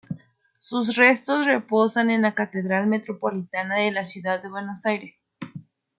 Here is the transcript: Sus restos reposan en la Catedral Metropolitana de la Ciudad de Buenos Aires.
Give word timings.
Sus 0.59 0.95
restos 0.95 1.45
reposan 1.45 2.09
en 2.09 2.23
la 2.23 2.33
Catedral 2.33 2.87
Metropolitana 2.87 3.75
de 3.75 3.91
la 3.91 4.03
Ciudad 4.03 4.41
de 4.41 4.49
Buenos 4.49 4.83
Aires. 4.87 5.21